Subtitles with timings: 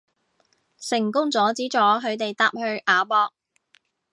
[0.79, 2.57] 成功阻止咗佢哋搭去
[2.87, 3.31] 亞博